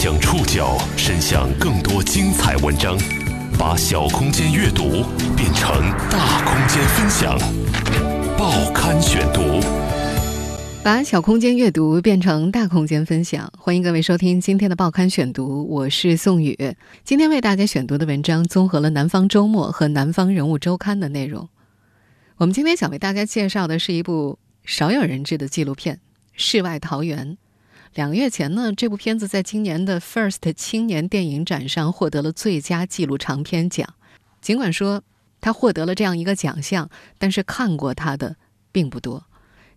[0.00, 2.96] 将触角伸向更多精彩文章，
[3.58, 5.02] 把小空间阅读
[5.36, 5.68] 变成
[6.08, 7.36] 大空间分享。
[8.38, 9.60] 报刊选读，
[10.84, 13.52] 把小空间阅读变成大空间分享。
[13.58, 16.56] 欢迎各位收听今天的报刊选读，我是宋宇。
[17.02, 21.48] 今天为大家选读的文章综合了《南方周末》和《南方人物周刊》的内容。
[22.36, 25.96] 我们今天想为大家介绍的是一部少有人知的纪录片
[26.34, 27.26] 《世外桃源》。
[27.94, 33.94] 两个月前呢，这部片子在今年的 First 青年电影展上获得了最佳纪录长片奖。
[34.40, 35.02] 尽管说
[35.40, 38.36] 他获得了这样一个奖项，但是看过他的
[38.70, 39.24] 并不多。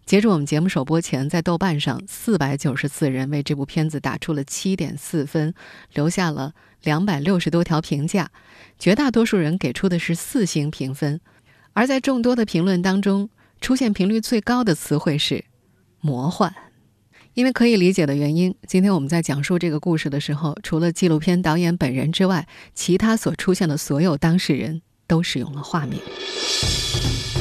[0.05, 5.53] 截至我们节目首播前，在豆瓣上四百九十四人为这部片子打出了七点四分，
[5.93, 8.30] 留下了两百六十多条评价，
[8.77, 11.21] 绝大多数人给出的是四星评分。
[11.73, 13.30] 而在众多的评论当中，
[13.61, 15.45] 出现频率最高的词汇是
[16.02, 16.53] “魔幻”。
[17.34, 25.97] 因为可以理解的原因，今天我们在讲述这个故事的时候，除了纪录片导演本人之外，其他所出现的所有当事人都使用了化名。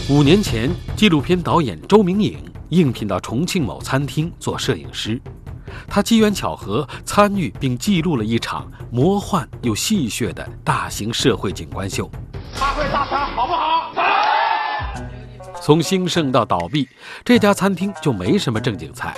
[0.09, 5.21] 五年前，纪录片导演周明颖应聘到重庆某餐厅做摄影师，
[5.89, 12.09] 他机缘巧合参与并记录了一场魔幻又戏谑的大型社会景观秀。
[12.55, 13.93] 花卉大餐好不好？
[15.61, 16.89] 从兴盛到倒闭，
[17.25, 19.13] 这家餐厅就没什么正经菜。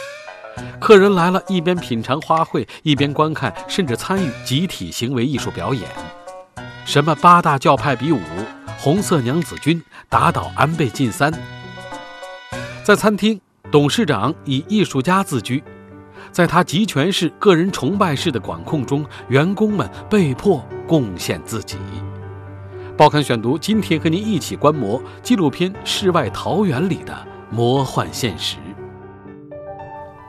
[0.78, 5.88] 客人来了，一边品尝花卉，一边观看，甚至参与集体行为艺术表演，
[6.84, 8.20] 什么八大教派比武、
[8.78, 11.32] 红色娘子军、打倒安倍晋三。
[12.82, 15.62] 在餐厅，董事长以艺术家自居，
[16.32, 21.76] 在他集权式、个人崇拜式的管控中，员工们被迫贡献自己。
[22.96, 28.56] 报刊选读，今天和您一起观摩纪录片《世外桃源》里的魔幻现实。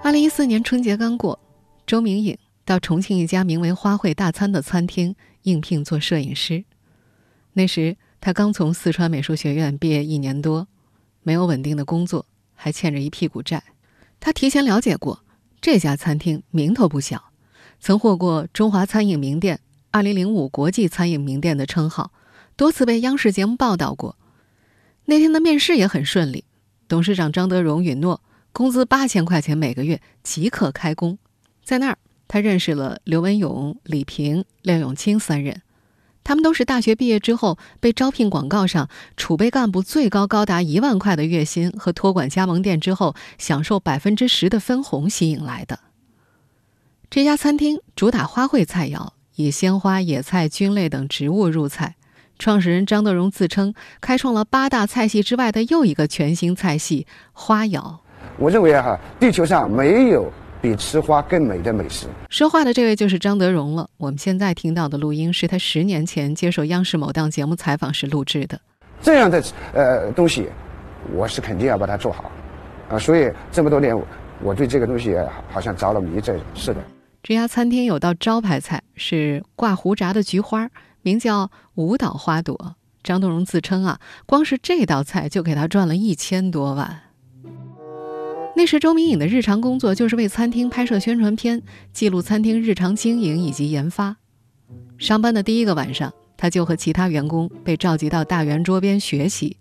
[0.03, 1.39] 二零一四年春节刚过，
[1.87, 6.65] 周明颖到重庆一家名为“花卉大餐”的餐厅应聘做摄影师。
[7.53, 10.67] 那时他刚从四川美术学院毕业一年多，
[11.21, 13.63] 没有稳定的工作，还欠着一屁股债。
[14.19, 15.23] 他提前了解过
[15.61, 17.31] 这家餐厅名头不小，
[17.79, 19.61] 曾获过中华餐饮名店、
[19.91, 22.11] 二零零五国际餐饮名店的称号，
[22.57, 24.17] 多次被央视节目报道过。
[25.05, 26.43] 那天的面试也很顺利，
[26.89, 28.21] 董事长张德荣允诺。
[28.53, 31.17] 工资八千块钱每个月，即刻开工。
[31.63, 31.97] 在那儿，
[32.27, 35.63] 他认识了刘文勇、李平、廖永清三人。
[36.23, 38.87] 他们都是大学毕业之后被招聘广告上
[39.17, 45.79] 储备干部最高高达一万块的月薪和托管加盟店之后享受百分之十的分红吸引来的。
[47.09, 51.95] 这家餐厅主打花卉菜肴，以鲜花、野菜、菌类等植物入菜。
[52.37, 57.99] 创始人张德荣自称开创了八大菜系之外的又一个全新菜系——花肴。
[58.37, 62.07] 我认为哈，地球上没有比吃花更美的美食。
[62.29, 63.89] 说话的这位就是张德荣了。
[63.97, 68.59] 我们现在听到的录音是他十年前接受央视某档节目采访时录制的。
[69.01, 70.47] 这样的呃东西，
[71.13, 72.31] 我是肯定要把它做好
[72.89, 72.97] 啊。
[72.97, 73.95] 所以这么多年，
[74.41, 75.15] 我对这个东西
[75.51, 76.21] 好像着了迷。
[76.21, 76.81] 这是的。
[77.21, 80.69] 这家餐厅有道招牌菜是挂胡炸的菊花，
[81.01, 82.75] 名叫舞蹈花朵。
[83.03, 87.01] 张德荣自称啊，光是这道菜就给他赚了一千多万。
[88.55, 91.59] 那时，周明颖的日常工作就是为餐厅拍摄宣传片，
[91.91, 94.15] 记录餐厅日常经营以及研发。
[94.99, 99.57] 上班的第一个晚上，他就和其他员工被召集到大圆桌边学习，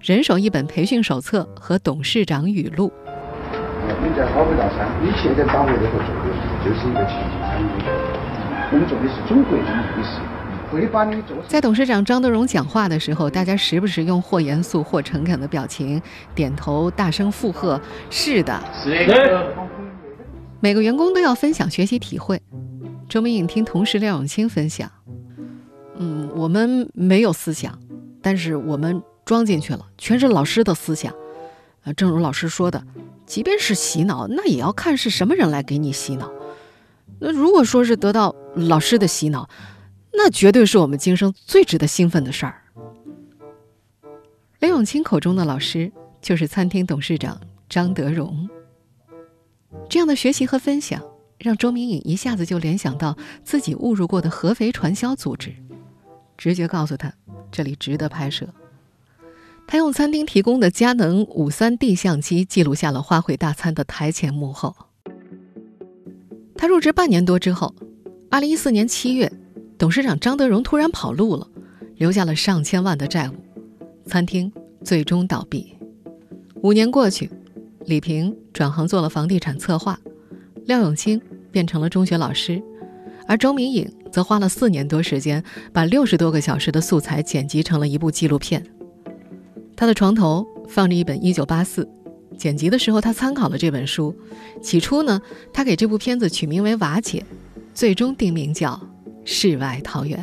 [0.00, 2.92] 人手一本培训手册和董事长语录。
[3.02, 6.30] 我们在花卉大餐，你现在掌握的和做的
[6.64, 7.82] 就是一个奇迹餐厅，
[8.70, 10.39] 我们做的是中国人的美食。
[11.48, 16.00] 在董事长张德荣讲话的时候，大家时不时用或严肃或诚恳的表情
[16.34, 19.44] 点头，大声附和：“是的，是的。”
[20.60, 22.40] 每个员工都要分享学习体会。
[23.08, 24.90] 周明颖听同事廖永清分享
[25.98, 27.76] ：“嗯，我们没有思想，
[28.22, 31.12] 但是我们装进去了，全是老师的思想。
[31.82, 32.80] 啊，正如老师说的，
[33.26, 36.30] 即便是洗脑，那也要看是什么人来给你洗脑。
[37.18, 39.48] 那如果说是得到老师的洗脑，”
[40.12, 42.62] 那绝对是我们今生最值得兴奋的事儿。
[44.58, 45.90] 刘永清口中的老师
[46.20, 48.48] 就是餐厅董事长张德荣。
[49.88, 51.02] 这样的学习和分享，
[51.38, 55.54] 让周明颖一下子就联想到自己误入过的合肥传销组织，
[56.36, 57.12] 直觉告诉他
[57.50, 58.46] 这里值得拍摄。
[59.66, 64.74] 他用餐厅提供的佳能五三 D 相机记录下了花卉大餐的台前幕后。
[66.56, 67.74] 他入职半年多之后，
[68.28, 69.32] 二零一四年七月。
[69.80, 71.48] 董事长张德荣突然跑路了，
[71.96, 73.32] 留下了上千万的债务，
[74.04, 74.52] 餐厅
[74.84, 75.74] 最终倒闭。
[76.62, 77.30] 五年过去，
[77.86, 79.98] 李平转行做了房地产策划，
[80.66, 81.18] 廖永清
[81.50, 82.62] 变成了中学老师，
[83.26, 85.42] 而周明颖则花了四年多时间，
[85.72, 88.62] 把六十多个小时的素材剪辑成了一部纪录片。
[89.74, 91.84] 他的床头放着一本《一九八四》，
[92.36, 94.14] 剪辑的时候他参考了这本书。
[94.60, 95.22] 起初呢，
[95.54, 97.24] 他给这部片子取名为《瓦解》，
[97.72, 98.74] 最终定名叫
[99.32, 100.18] 《世外桃源》。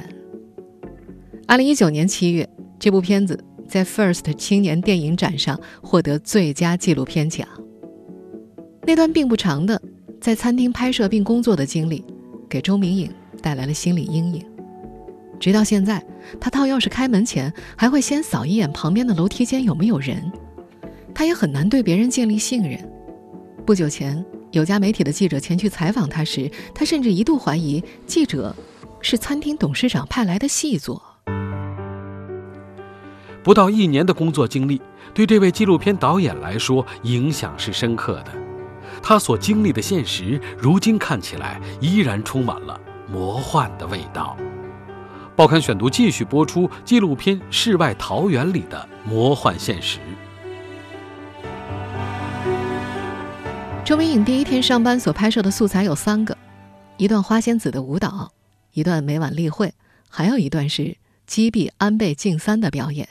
[1.47, 7.47] 二零一九年七月，这部片子在 First 青年电影展上获得最佳纪录片奖。
[8.85, 9.81] 那段并不长的
[10.19, 12.03] 在餐厅拍摄并工作的经历。
[12.49, 13.09] 给周明颖
[13.41, 14.45] 带来了心理阴影。
[15.39, 16.05] 直到现在，
[16.39, 20.31] 他套钥匙开门前还会先扫一眼旁边的楼梯间有没有人。
[21.15, 22.77] 他也很难对别人建立信任。
[23.65, 28.53] 不久前，有家媒体的记者前去采访他时，他甚至一度怀疑记者
[29.01, 31.01] 是餐厅董事长派来的细作。
[33.43, 34.81] 不到一年的工作经历，
[35.13, 38.31] 对这位纪录片导演来说，影响是深刻的。
[39.01, 44.35] 他所经历的现实，如今看起来依然充满了魔幻的味道。
[45.35, 49.99] 报刊选读继续播出纪录片《世外桃源》里的魔幻现实。
[53.85, 56.35] 周明颖第一天上班所拍摄的素材有三个：
[56.97, 58.29] 一段花仙子的舞蹈，
[58.77, 59.73] 一段每晚例会，
[60.07, 60.95] 还有一段是
[61.25, 63.09] 击毙安倍晋三的表演。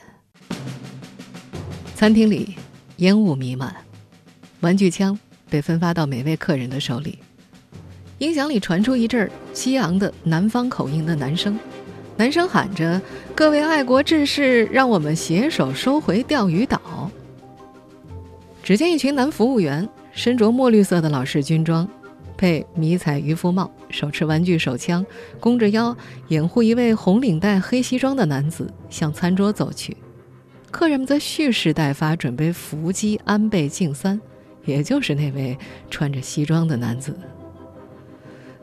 [1.97, 2.55] 餐厅里
[2.99, 3.75] 烟雾弥漫，
[4.61, 5.19] 玩具枪。
[5.51, 7.19] 被分发到每位客人的手里，
[8.19, 11.59] 音响里传出一阵激昂的南方口音的男声，
[12.17, 13.03] 男声喊着
[13.35, 17.11] ：“各位爱国志士，让我们携手收回钓鱼岛。”
[18.63, 21.89] 只见一群男服务员身着墨绿色的老式军装，
[22.37, 25.05] 配迷彩渔夫帽，手持玩具手枪，
[25.41, 25.97] 弓着腰
[26.29, 29.97] 掩护一位红领带黑西装的男子向餐桌走去，
[30.71, 34.21] 客人们则蓄势待发，准备伏击安倍晋三。
[34.65, 35.57] 也就是那位
[35.89, 37.17] 穿着西装的男子，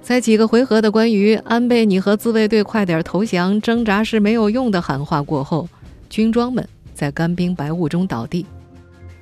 [0.01, 5.65] 在几个回合的关于“安倍，你和自卫队快点投降，挣扎是没有用”的喊话过后，
[6.09, 8.45] 军装们在干冰白雾中倒地。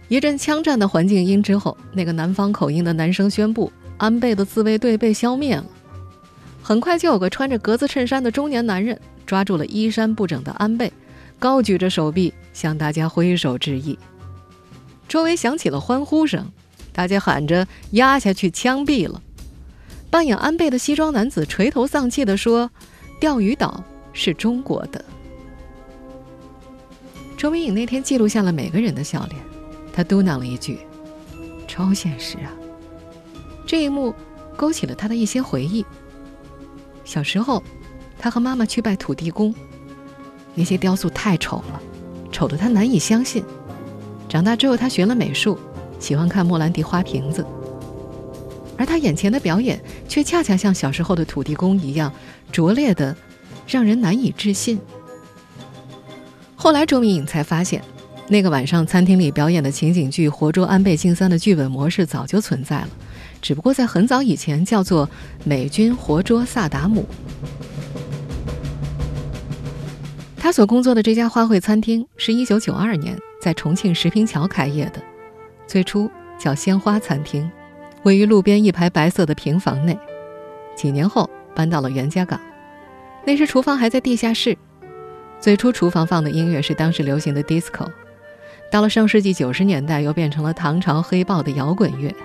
[0.08, 3.72] 一阵枪战的环境音之后，那个南方口音的男生宣布
[4.02, 5.66] ：“安倍的自卫队被消灭了。”
[6.64, 10.92] 很快就有个穿着格子衬衫的中年男人抓住了衣衫不整的安倍，
[11.40, 13.98] 高举着手臂向大家挥手致意。
[15.08, 16.52] 周围响起了欢呼声。
[16.94, 19.22] 大家喊着“压下去，枪毙了！”
[20.12, 22.70] 扮演安倍的西装男子垂头丧气地说
[23.18, 23.82] ：“钓鱼岛
[24.12, 25.04] 是中国的。”
[27.38, 29.42] 周明颖那天记录下了每个人的笑脸，
[29.94, 30.80] 他嘟囔了一句
[31.66, 32.52] ：“超现实啊！”
[33.72, 34.14] 这一幕
[34.58, 35.86] 勾起了他的一些回忆。
[37.06, 37.64] 小时候，
[38.20, 39.56] 他和妈妈去拜土地公，
[40.56, 41.82] 那些雕塑太丑了，
[42.34, 43.42] 丑得他难以相信。
[44.28, 45.58] 长大之后，他学了美术。
[46.00, 47.46] 喜欢看莫兰迪花瓶子，
[48.76, 52.12] 而他眼前的表演却恰恰像小时候的土地公一样
[52.52, 53.16] 拙劣的，
[53.66, 54.82] 让人难以置信。
[56.58, 57.82] 后来周明颖才发现，
[58.32, 62.88] 那个晚上餐厅里表演的情景剧《活捉安倍晋三》的剧本模式早就存在了，
[63.42, 65.06] 只不过在很早以前叫做
[65.44, 67.02] 《美军活捉萨达姆》。
[70.38, 75.02] 他所工作的这家花卉餐厅是一九九二年在重庆石坪桥开业的。
[75.68, 77.52] 最初叫鲜花餐厅，
[78.04, 80.00] 位于路边一排白色的平房内。
[80.74, 82.40] 几年后搬到了袁家岗，
[83.26, 84.58] 那时厨房还在地下室。
[85.42, 87.86] 最初厨房放的音乐是当时流行的 disco，
[88.72, 92.16] 到了上世纪九十年代又变成了唐朝黑豹的摇滚乐。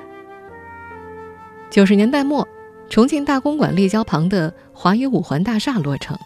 [1.68, 2.46] 九十年代末，
[2.88, 6.16] 重庆大公馆立交旁的华宇五环大厦落成，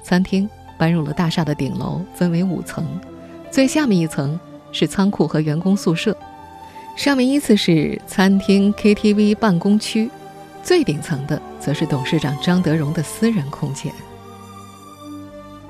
[0.00, 0.48] 餐厅
[0.78, 2.86] 搬入了大厦的顶楼，分为五层，
[3.50, 4.38] 最下面一层
[4.70, 6.16] 是仓库和员工宿舍。
[6.96, 10.08] 上面依次是餐厅、KTV、办公区，
[10.62, 13.92] 最顶层的则是董事长张德荣的私人空间。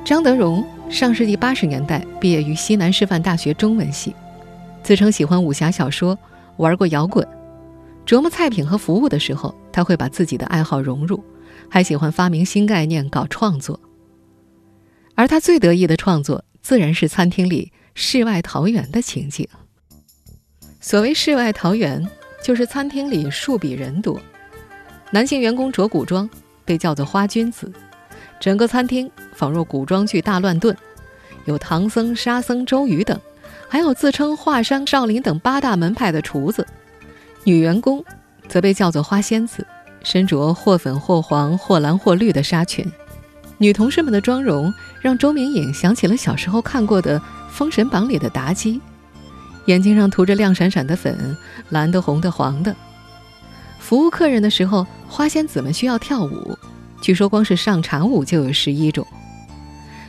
[0.05, 4.15] 张德荣上世纪八十年代毕业于西南师范大学中文系，
[4.83, 6.19] 自称喜欢武侠小说，
[6.57, 7.27] 玩过摇滚。
[8.07, 11.23] 琢磨菜品和服务的时候，他会把自己的爱好融入，
[11.69, 13.79] 还喜欢发明新概念、搞创作。
[15.15, 19.47] 而他最得意的创作，自然是餐厅里世外桃源的情景。
[20.81, 22.09] 所谓世外桃源，
[22.43, 24.19] 就是餐厅里树比人多，
[25.11, 26.29] 男性员工着古装，
[26.65, 27.71] 被叫做花君子，
[28.41, 30.77] 整个餐厅仿若古装剧大乱炖，
[31.45, 33.19] 有唐僧、沙僧、周瑜等，
[33.69, 36.67] 还有自称华山、少林等八大门派的厨子。
[37.45, 38.05] 女员工
[38.49, 39.67] 则被叫做花仙子，
[40.03, 42.87] 身着或粉或黄或蓝或绿的纱裙。
[43.57, 47.19] 女同事们的妆容让周明颖想起了小时候看过的
[47.51, 48.81] 《封神榜》里的妲己。
[49.67, 51.37] 眼睛上涂着亮闪闪的粉，
[51.71, 52.75] 蓝的、红的、黄的。
[53.81, 56.57] 服务客人的时候，花仙子们需要跳舞，
[57.01, 59.07] 据说光是上场舞就有十一种。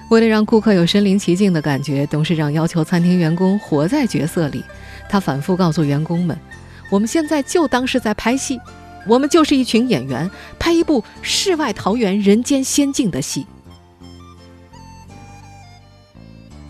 [0.10, 4.64] 为了让顾客有身临其境的感觉，董事长要求餐厅员工活在角色里。
[5.08, 6.38] 他反复告诉员工们
[6.92, 8.60] ：“我们现在就当是在拍戏，
[9.08, 13.46] 我们就是一群演员，拍一部世外桃源、人间仙境的戏。”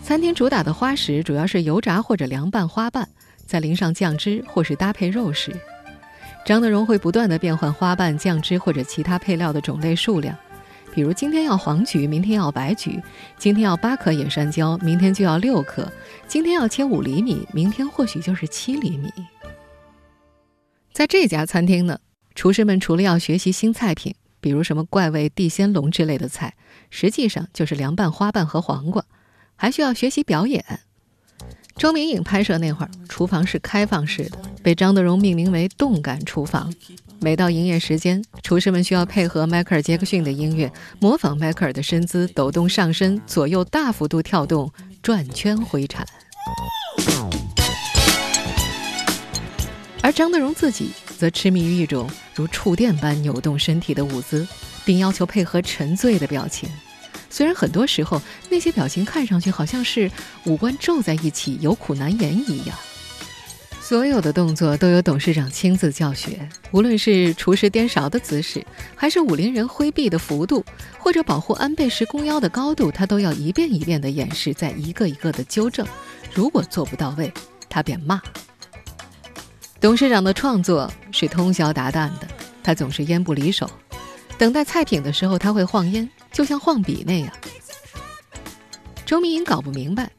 [0.02, 3.08] 餐厅主打的花食主要是油炸或者凉拌花瓣，
[3.46, 5.54] 再淋上酱汁或是搭配肉食。
[6.44, 10.36] 张德荣会不断的变换花瓣、酱汁或者其他配料的种类数量。
[10.92, 13.00] 比如今天要黄菊，明天要白菊；
[13.38, 15.84] 今天要八颗野山椒，明天就要六颗；
[16.26, 19.08] 今天要切五厘米，明天或许就是七厘米。
[20.92, 22.00] 在这家餐厅呢，
[22.34, 26.54] 厨师们除了要学习新菜品，比如什么怪味地仙龙之类的菜，
[26.90, 29.04] 实际上就是凉拌花瓣和黄瓜，
[29.54, 30.80] 还需要学习表演。
[31.80, 36.70] 周明颖拍摄那会儿，厨房是开放式的，被张德荣命名为“动感厨房”。
[37.20, 44.70] 每到营业时间，厨师们需要配合迈克尔·杰克逊的音乐，模仿迈克尔的身姿，抖动上身，左右大幅度跳动，
[45.00, 46.06] 转圈挥铲。
[50.02, 54.46] 而张德荣自己则痴迷于一种如触电般扭动身体的舞姿，
[54.84, 56.68] 并要求配合沉醉的表情。
[57.30, 58.20] 虽然很多时候
[58.50, 60.10] 那些表情看上去好像是
[60.44, 62.76] 五官皱在一起，有苦难言一样。
[63.80, 70.64] 所有的动作都由董事长亲自教学，无论是厨师颠勺的姿势，还是武林人挥臂的幅度，
[70.98, 75.84] 或者保护安倍时弓腰的高度，他都要一遍一遍地演示，再一个一个地纠正。
[76.32, 77.32] 如果做不到位，
[77.68, 78.20] 他便骂。
[79.80, 82.28] 董事长的创作是通宵达旦的，
[82.62, 83.68] 他总是烟不离手。
[84.38, 87.32] 等待菜品的时候，他会晃烟，就像晃笔那样。
[89.04, 90.10] 周明颖搞不明白，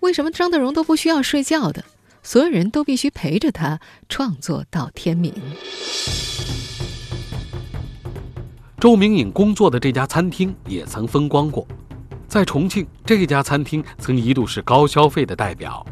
[0.00, 1.84] 为什么张德荣都不需要睡觉的。
[2.22, 3.78] 所有人都必须陪着他
[4.08, 5.34] 创作到天明。
[8.80, 11.66] 周明颖工作的这家餐厅也曾风光过，
[12.26, 15.86] 在重庆，这家餐厅曾一度是高消费的代表。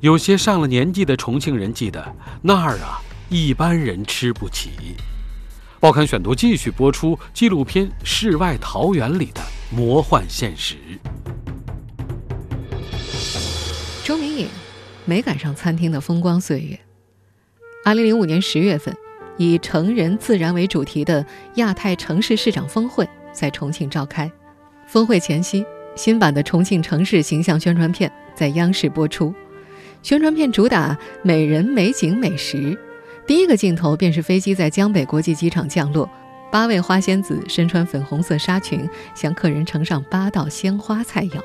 [0.00, 4.70] 有些上了年纪的重庆人记得那儿啊，一般人吃不起。
[5.82, 10.76] 报刊选读继续播出纪录片《世外桃源》里的魔幻现实。
[14.04, 14.46] 周明颖。
[15.04, 16.78] 没赶上餐厅的风光岁月。
[17.84, 18.96] 二零零五年十月份，
[19.36, 24.30] 以“成人自然”为主题的亚太城市市长峰会在重庆召开。
[24.86, 29.34] 峰会前夕，新版的重庆城市形象宣传片在央视播出。
[30.00, 32.78] 宣传片主打美人、美景、美食，
[33.26, 36.08] 第一个镜头便是飞机在江北国际机场降落，
[36.50, 41.40] 八位花仙子身穿粉红色纱裙，向客人呈上八道鲜花菜肴。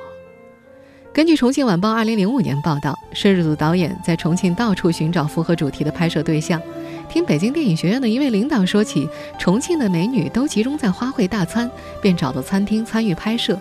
[1.13, 6.61] 根据《重庆晚报》2005年报道，摄制组导演在重庆到处寻找符合主题的拍摄对象。
[7.09, 9.07] 听北京电影学院的一位领导说起，
[9.39, 13.57] 重庆的美女都集中在花卉大餐，便找到餐厅参与拍摄。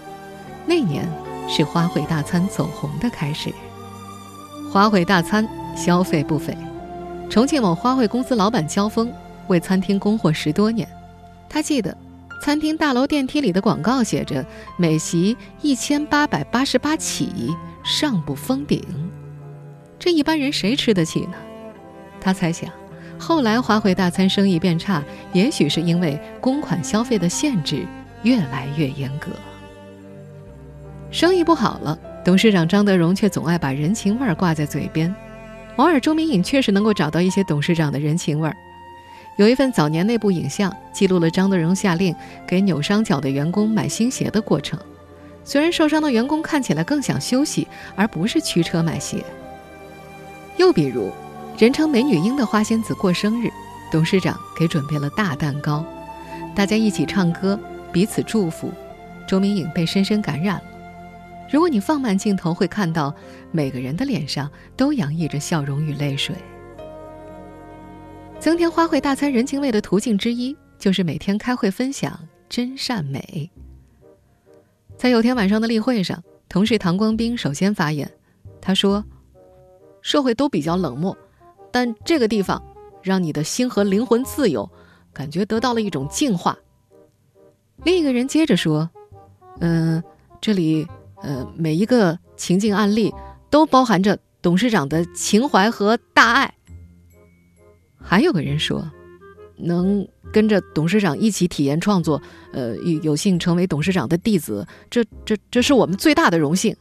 [0.66, 1.08] 那年
[1.48, 3.50] 是花卉大餐走红的开始。
[4.70, 6.54] 花卉大餐消费不菲，
[7.28, 9.12] 重庆某花卉公司老板焦峰
[9.48, 10.88] 为餐厅供货十多年，
[11.48, 11.96] 他记得。
[12.42, 14.44] 餐厅大楼电梯里的广告写着
[14.76, 18.84] ：“每席一千八百八十八起，上不封顶。”
[19.98, 21.32] 这一般人谁吃得起呢？
[22.20, 22.70] 他猜想，
[23.18, 25.02] 后来花卉大餐生意变差，
[25.32, 27.86] 也许是因为公款消费的限制
[28.22, 29.32] 越来越严格。
[31.10, 35.12] 生意不好了，董事长张德荣却总爱把人情味挂在嘴边。
[35.76, 38.56] 偶尔，周明颖确实能够找到一些董事长的人情味儿。
[39.36, 42.14] 有一份早年内部影像，记录了张德荣下令
[42.46, 44.78] 给扭伤脚的员工买新鞋的过程。
[45.44, 49.22] 虽然受伤的员工看起来更想休息，而不是驱车买鞋。
[50.56, 51.12] 又比如，
[51.58, 53.50] 人称“美女英”的花仙子过生日，
[53.92, 55.84] 董事长给准备了大蛋糕，
[56.54, 57.60] 大家一起唱歌，
[57.92, 58.72] 彼此祝福。
[59.28, 60.62] 周明颖被深深感染了。
[61.50, 63.14] 如果你放慢镜头，会看到
[63.52, 66.34] 每个人的脸上都洋溢着笑容与泪水。
[68.38, 73.50] 增添花卉大餐人情味的途径之一，就是每天开会分享真善美。
[74.98, 78.10] 在有天晚上的例会上，同事唐光兵首先发言，
[78.60, 79.04] 他说
[80.02, 81.16] ：“社会都比较冷漠，
[81.70, 82.62] 但这个地方
[83.02, 84.68] 让你的心和灵魂自由，
[85.12, 86.56] 感觉得到了一种净化。”
[87.84, 88.90] 另一个人接着说
[89.60, 90.02] ：“嗯，
[90.40, 90.86] 这里
[91.22, 93.12] 呃每一个情境案例
[93.50, 96.54] 都包含着董事长的情怀和大爱。”
[97.98, 98.88] 还有个人说，
[99.56, 106.76] 能跟着董事长一起体验创作，呃，有幸成为董事长的弟子，这这这是我们最大的荣幸。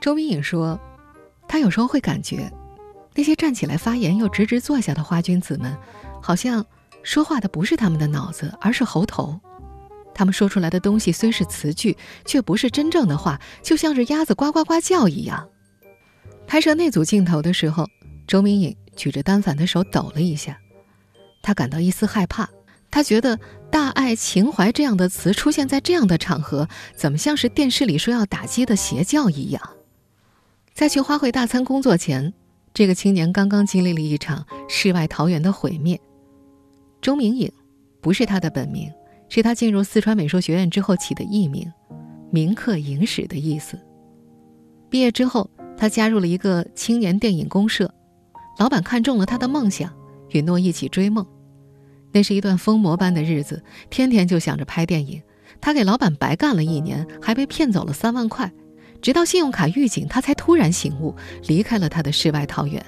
[0.00, 0.78] 周明颖说，
[1.48, 2.52] 他有时候会感觉，
[3.14, 5.74] 那些站起来发言又直直坐下的花君子们，
[6.20, 6.66] 好像
[7.02, 9.40] 说话的不是他们的脑子，而是喉头。
[10.14, 15.48] 他们说出来的东西虽是词句，却不是真正的话，就像是鸭子呱呱呱叫一样。
[16.46, 17.86] 拍摄那组镜头的时候，
[18.26, 20.58] 周明颖举着单反的手抖了一下，
[21.42, 22.48] 他感到一丝害怕。
[22.90, 23.40] 他觉得
[23.72, 29.70] “大爱情怀”这样的词出现在这样的场合，怎么像是电视里说要打击的邪教一样？
[30.72, 32.32] 在去花卉大餐工作前，
[32.72, 36.00] 这个青年刚刚经历了一场世外桃源的毁灭。
[37.02, 37.50] 周明颖
[38.00, 38.92] 不是他的本名。
[39.34, 41.68] 是他进入四川美术学院之后起的艺名，
[42.30, 43.76] 铭刻影史的意思。
[44.88, 47.92] 毕业之后，他加入了一个青年电影公社，
[48.60, 49.92] 老板看中了他的梦想，
[50.30, 51.26] 允诺一起追梦。
[52.12, 53.60] 那是一段疯魔般的日子，
[53.90, 55.20] 天天就想着拍电影。
[55.60, 58.52] 他给老板白干了一年，还被骗走了三万块。
[59.02, 61.12] 直到信用卡预警，他才突然醒悟，
[61.48, 62.80] 离开了他的世外桃源。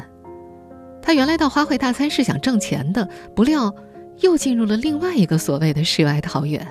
[1.02, 3.74] 他原来到花卉大餐是想挣钱的，不料。
[4.20, 6.66] 又进入了另外一个所谓的世外桃源。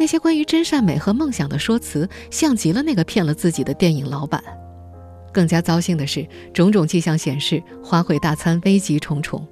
[0.00, 4.42] 那些关于真善美和梦想的说辞，像极了那个骗了自己的电影老板。
[5.32, 9.46] 更加糟心的是，种种迹象显示，花卉大餐危机重重。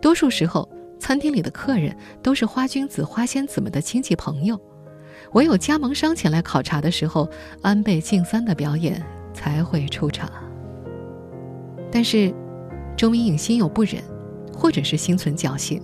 [0.00, 0.68] 多数时候，
[0.98, 4.58] 餐厅里的客人都是花君子、花仙子们的亲戚朋友，
[5.32, 7.28] 唯有加盟商前来考察的时候，
[7.62, 9.02] 安倍晋三的表演
[9.34, 10.30] 才会出场。
[11.92, 12.34] 但是，
[12.96, 14.02] 周明颖心有不忍，
[14.52, 15.82] 或者是心存侥幸。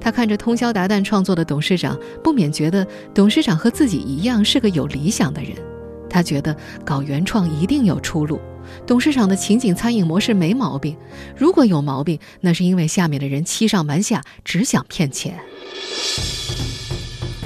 [0.00, 5.52] 他看着通宵达旦创作的董事长，不免觉得董事长和自己一样是个有理想的人。
[6.08, 8.40] 他觉得搞原创一定有出路。
[8.86, 10.96] 董事长的情景餐饮模式没毛病，
[11.36, 15.38] 如果有毛病，那是因为下面的人欺上瞒下，只想骗钱。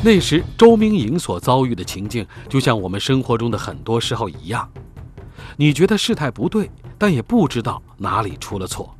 [0.02, 4.70] 那时，周明颖所遭遇的情境，就像我们生活中的很多时候一样。
[5.56, 8.94] 你觉得事态不对，但也不知道哪里出了错。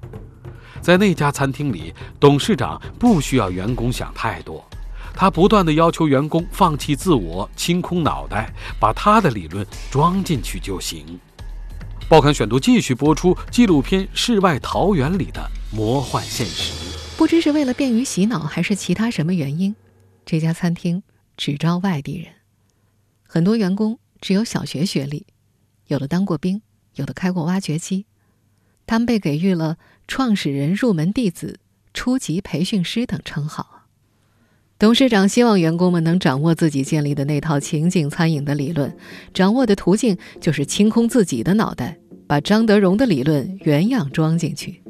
[0.85, 4.63] 在那家餐厅里，董事长不需要员工想太多，
[5.15, 11.19] 他不断的要求员工放弃自我，清空脑袋，把他的理论装进去就行。
[12.07, 15.41] 报刊选读继续播出纪录片《世外桃源》里的
[15.73, 16.75] 魔幻现实。
[17.17, 19.75] 不知是为了便于洗脑，还是其他什么原因，
[20.27, 21.03] 这家餐厅
[21.39, 22.31] 只招外地人，
[23.27, 25.25] 很多员工只有小学学历，
[25.87, 26.61] 有的当过兵，
[26.97, 28.05] 有的开过挖掘机，
[28.87, 29.79] 他们被给予了。
[30.07, 31.59] 创始人入门弟子、
[31.93, 33.87] 初级培训师等称号。
[34.79, 38.95] 董事长希望员工们能掌握自己建立的那套情景餐饮的理论，
[39.33, 44.83] 掌握的途径就是清空自己的脑袋，把张德荣的理论原样装进去。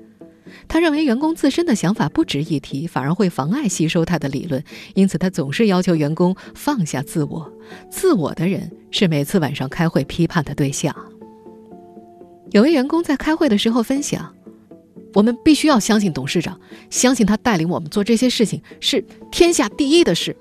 [0.66, 7.52] 他认为员工自身的想法不值一提，反而会妨碍吸收他的理论，因此他总是要求员工放下自我。
[7.90, 10.94] 自我的人是每次晚上开会批判的对象。
[12.52, 14.34] 有位员工在开会的时候分享。
[15.14, 20.36] 我们必须要相信董事长，相信他带领我们做这些事情是天下第一的事。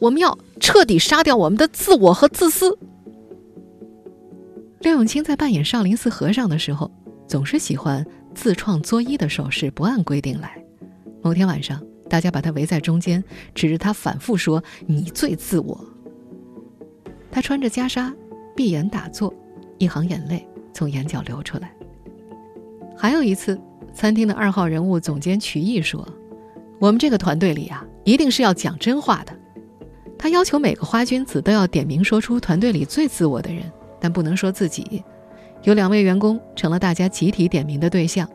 [0.00, 2.76] 我们要彻底杀掉我们的自我和自私。
[4.80, 6.90] 刘永清在扮演少林寺和尚的时候，
[7.28, 10.62] 总是喜欢自创作揖的手势，不按规定来。
[11.22, 13.22] 某天晚上，大家把他围在中间，
[13.54, 15.82] 指着他反复说：“你最自我。”
[17.32, 18.12] 他穿着袈裟，
[18.54, 19.32] 闭眼打坐，
[19.78, 21.73] 一行眼泪从眼角流出来。
[22.96, 23.60] 还有一次。
[23.92, 26.04] 餐厅的二号人物总监曲艺说
[26.80, 29.32] ：“我们这个团队里啊，一定是要讲真话的。
[30.18, 33.62] 他要求每个花君子都要点名说出团队里最自我的人，
[34.00, 35.04] 但不能说自己。
[35.62, 38.28] 有两位员工成了大家集体点名的对象，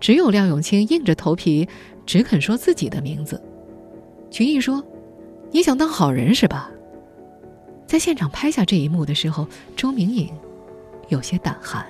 [0.00, 1.68] 只有廖永清硬着头皮
[2.04, 3.40] 只肯说自己的名字。
[4.28, 4.82] 曲艺说
[5.52, 6.68] ：‘你想当好人是吧？’
[7.86, 10.28] 在现场拍下这一幕的时候，周明颖
[11.10, 11.86] 有些胆寒。”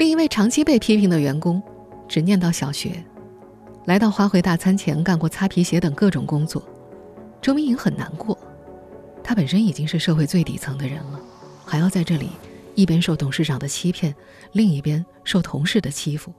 [0.00, 1.62] 另一位长期被批评的员工，
[2.08, 3.04] 只念到小学，
[3.84, 6.66] 来到花卉大餐前干过擦皮鞋等各种工作。
[7.42, 8.34] 周明颖很难过，
[9.22, 11.20] 他本身已经是社会最底层的人了，
[11.66, 12.30] 还要在这里
[12.74, 14.14] 一边受董事长的欺骗，
[14.52, 16.32] 另一边受同事的欺负。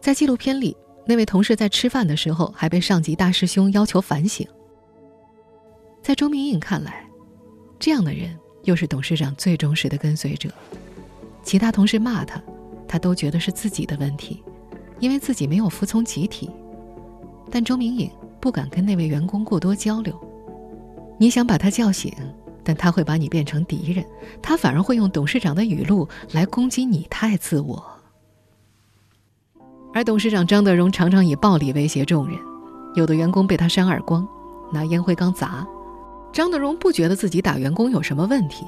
[0.00, 4.46] 在纪录片里，那位同事在吃饭的时候还被上级大师兄要求反省。
[6.00, 7.04] 在周明颖看来，
[7.80, 10.48] 这样的人又是董事长最忠实的跟随者。
[11.42, 12.40] 其他同事骂他，
[12.86, 14.42] 他都觉得是自己的问题，
[14.98, 16.50] 因为自己没有服从集体。
[17.50, 20.14] 但周明颖不敢跟那位员工过多交流。
[21.18, 22.12] 你想把他叫醒，
[22.62, 24.04] 但他会把你变成敌人，
[24.40, 27.84] 他反而会用董事长的语录来攻击你太自我。
[29.92, 32.38] 而董事长张德荣常常以暴力威胁众人，
[32.94, 34.26] 有的员工被他扇耳光，
[34.72, 35.66] 拿烟灰缸砸，
[36.32, 38.64] 张德荣不觉得自己打员工有什么问题。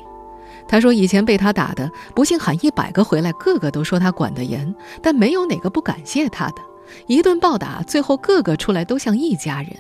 [0.69, 6.57] 他说：“以前被他打的，不信喊一百个回来，个个都说他管得严，但没有哪个不感谢他的。
[7.07, 9.71] 一顿暴打，最后个个出来都像一家人。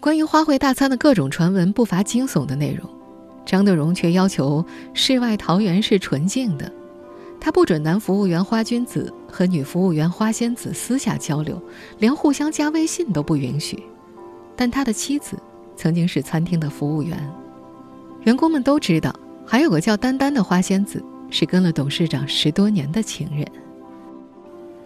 [0.00, 2.88] 关于花卉大餐的各种传闻不乏惊悚的内容，
[3.44, 4.64] 张德荣却要求
[4.94, 6.70] 世外桃源是纯净的，
[7.40, 11.60] 他不准男服务员花君子和女服务员花仙子私下交流，
[11.98, 13.82] 连互相加微信都不允许。
[14.56, 15.36] 但他的妻子
[15.76, 17.18] 曾经是餐厅的服务员，
[18.24, 23.46] 员工们都知道，还有个叫丹丹的花仙子是跟了董事长十多年的情人。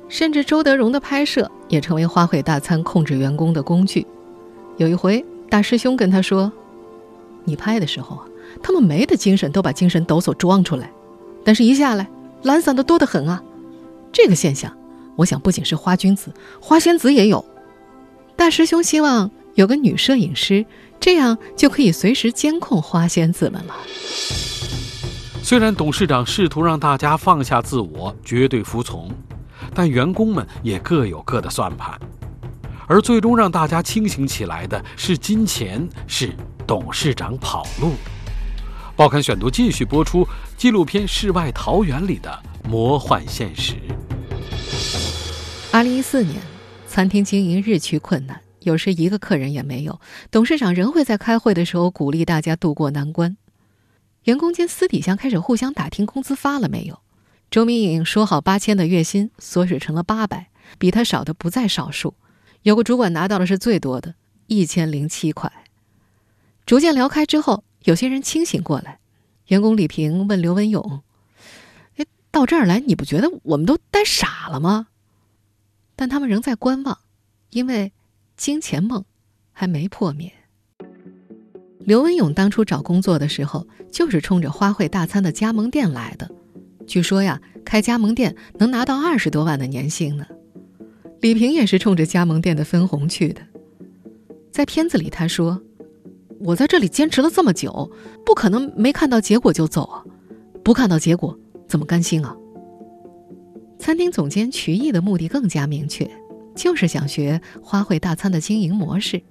[0.09, 4.07] 甚至周德荣的拍摄也成为花卉大餐控制员工的工具。
[4.77, 6.51] 有一回，大师兄跟他说
[7.45, 8.25] ：“你拍的时候啊，
[8.63, 10.91] 他们没的精神都把精神抖擞装出来，
[11.45, 12.09] 但是一下来
[12.43, 13.43] 懒散的多得很啊。
[14.13, 14.73] 这个现象，
[15.17, 17.45] 我想不仅是花君子、花仙子也有。
[18.37, 20.65] 大师兄希望有个女摄影师，
[21.01, 23.75] 这样就可以随时监控花仙子们了。
[25.43, 29.11] 虽然董事长试图让大家放下自我，绝对服从，
[29.75, 31.99] 但员工们也各有各的算盘。”
[32.89, 36.33] 而最终让大家清醒起来的是金钱，是
[36.67, 37.95] 董事长跑路。
[38.95, 43.75] 报刊选读继续播出纪录片《世外桃源》里的魔幻现实。
[45.73, 46.41] 二零一四年，
[46.89, 50.01] 餐厅经营日趋困难，有时一个客人也没有，
[50.33, 53.37] 董事长仍会在开会的时候鼓励大家渡过难关。
[54.25, 56.99] 员工间私底下开始互相打听工资发了没有。
[57.49, 62.15] 周明颖说好八千的月薪缩水成了八百，比他少的不在少数。
[62.63, 64.17] 有个主管拿到的是最多的，
[64.49, 65.53] 一千零七块。
[66.67, 68.99] 逐渐聊开之后，有些人清醒过来。
[69.47, 71.05] 员工李平问刘文勇
[71.99, 74.89] ：“哎，到这儿来，你不觉得我们都呆傻了吗？”
[75.95, 76.99] 但他们仍在观望，
[77.51, 77.93] 因为
[78.37, 79.05] 金钱梦
[79.53, 80.33] 还没破灭。
[81.81, 86.31] 刘文勇当初找工作的时候，就是冲着花卉大餐的加盟店来的。
[86.87, 90.27] 据说呀，开加盟店能拿到二十多万的年薪呢。
[91.21, 93.41] 李平也是冲着加盟店的分红去的。
[94.51, 95.63] 在片子里，他说
[96.41, 97.91] ：“我在这里坚持了这么久，
[98.25, 100.05] 不可能没看到结果就走啊！
[100.63, 102.37] 不看到结果，怎么甘心啊？”
[103.79, 106.11] 餐厅总监曲艺的目的更加明确，
[106.57, 109.23] 就是想学花卉大餐的经营模式。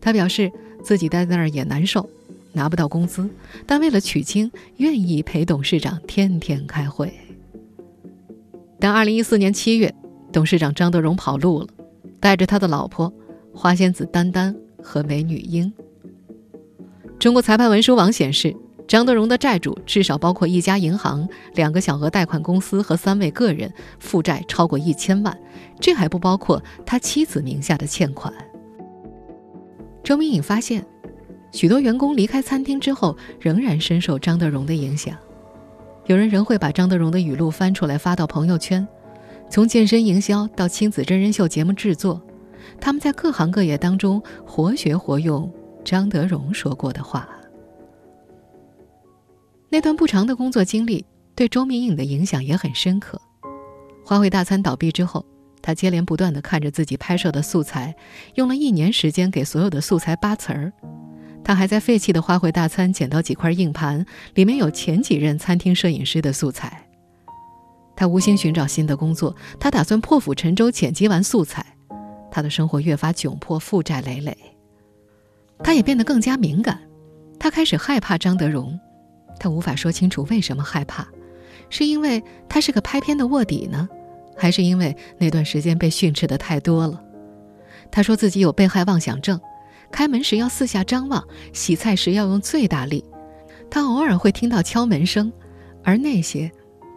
[0.00, 0.50] 他表示
[0.82, 2.10] 自己待在那儿也难受，
[2.52, 3.30] 拿不到工资，
[3.66, 7.12] 但为了取经，愿意陪董事长天天开会。
[8.80, 9.94] 但二零一四年七月。
[10.32, 11.66] 董事长张德荣跑路了，
[12.20, 13.12] 带着他的老婆
[13.52, 15.72] 花仙子丹丹和美女英。
[17.18, 18.54] 中国裁判文书网显示，
[18.90, 25.38] 张德荣的债主至少包括一家银行、两个小额贷款公司和三位个人，负债超过一千万，
[25.78, 28.34] 这还不包括他妻子名下的欠款。
[30.02, 30.84] 周明颖发现，
[31.52, 35.16] 许多员工离开餐厅之后，仍然深受张德荣的影响，
[36.06, 38.84] 有人仍会把张德荣的语录翻出来发到朋友圈。
[39.48, 42.20] 从健身营销到亲子真人秀节目制作，
[42.80, 45.48] 他们在各行各业当中活学活用
[45.84, 47.28] 张德荣说过的话。
[49.72, 51.06] 那段不长的工作经历
[51.36, 53.20] 对周明颖的影响也很深刻。
[54.04, 55.24] 花卉大餐倒闭之后，
[55.62, 57.94] 他接连不断的看着自己拍摄的素材，
[58.34, 60.72] 用了一年时间给所有的素材扒词儿。
[61.44, 64.04] 他还在废弃的花卉大餐捡到几块硬盘，
[64.34, 66.84] 里面有前几任餐厅摄影师的素材。
[67.94, 71.64] 他无心寻找新的工作，他打算破釜沉舟剪辑完素材。
[72.32, 74.36] 他的生活越发窘迫，负债累累。
[75.62, 76.80] 他也变得更加敏感，
[77.38, 78.78] 他开始害怕张德荣。
[79.40, 81.08] 他无法说清楚为什么害怕，
[81.68, 83.88] 是因为他是个拍片的卧底呢，
[84.36, 87.02] 还是因为那段时间被训斥的太多了？
[87.90, 89.40] 他说自己有被害妄想症，
[89.90, 93.04] 开门时要四下张望，洗菜时要用最大力。
[93.68, 95.32] 他偶尔会听到敲门声，
[95.82, 96.50] 而那些。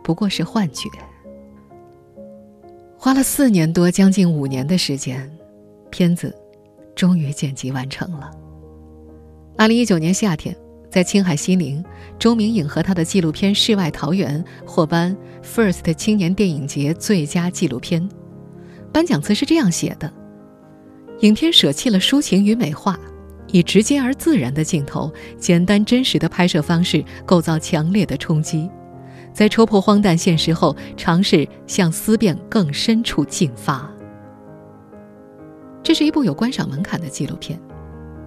[0.04, 0.90] 不过是幻觉。
[2.98, 5.32] 花了四年多，将近五年的时间，
[5.90, 6.36] 片子
[6.94, 8.30] 终于剪辑完成了。
[9.58, 10.54] 二零一九年夏天，
[10.94, 11.84] 在青海西宁，
[12.20, 18.08] 周明颖和他的纪录片《世外桃源》获颁 First 青年电影节最佳纪录片。
[18.92, 20.14] 颁奖词是这样写的
[21.22, 22.96] ：“影片舍弃了抒情与美化，
[23.48, 28.70] 以直接而自然的镜头、简单真实的拍摄方式，构造强烈的冲击。”
[29.34, 33.92] 在戳破荒诞现实后，尝试向思辨更深处进发。
[35.82, 37.60] 这是一部有观赏门槛的纪录片，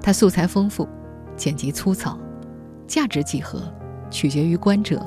[0.02, 0.88] 它素材丰富，
[1.36, 2.18] 剪辑粗糙，
[2.86, 3.62] 价值几何
[4.10, 5.04] 取决于观者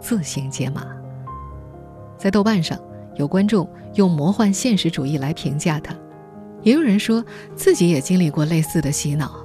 [0.00, 0.86] 自行解码。
[2.16, 2.78] 在豆瓣上，
[3.16, 5.94] 有观众用魔幻现实主义来评价它，
[6.62, 9.44] 也有人说自己也经历过类似的洗脑，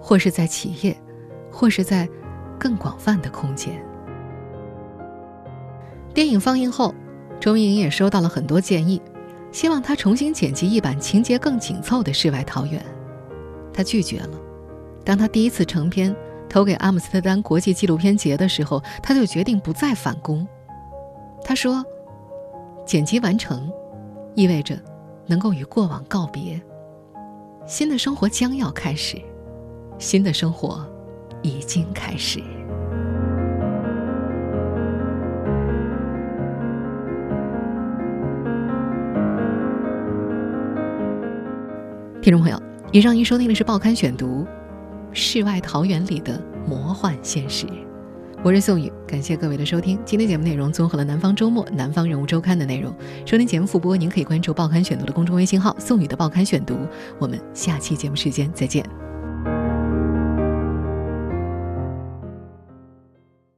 [0.00, 0.96] 或是在企业，
[1.50, 2.08] 或是在
[2.58, 3.80] 更广泛的空间。
[6.12, 6.94] 电影放映后，
[7.38, 9.00] 周明颖也收到了很多建议。
[9.52, 12.80] 希望他重新剪辑一版情节更紧凑的《世外桃源》，
[13.72, 14.38] 他拒绝了。
[15.04, 16.14] 当他第一次成片
[16.50, 20.46] 投给阿姆斯特丹国际纪录片节的时候，他就决定不再返工。
[21.44, 21.82] 他说
[22.84, 23.72] ：“剪辑完成，
[24.34, 24.76] 意味着
[25.26, 26.60] 能够与过往告别，
[27.66, 29.16] 新的生活将要开始，
[29.96, 30.84] 新的生活
[31.40, 32.42] 已经开始。”
[42.20, 42.60] 听众朋友，
[42.92, 44.44] 以上您收听的是《报刊选读》，
[45.12, 47.66] 世外桃源里的魔幻现实。
[48.42, 49.98] 我是宋宇，感谢各位的收听。
[50.04, 52.94] 今天节目内容综合了《南方周末》《南方人物周刊》的内容。
[53.26, 56.76] 收听节目复播，您可以关注《报刊选读》的公众微信号“宋宇的报刊选读”。
[57.18, 59.09] 我们下期节目时间再见。